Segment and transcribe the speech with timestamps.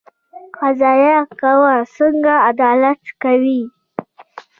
[0.57, 3.61] قضایه قوه څنګه عدالت کوي؟